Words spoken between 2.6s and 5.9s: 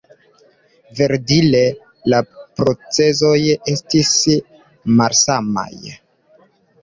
procezoj estis malsamaj.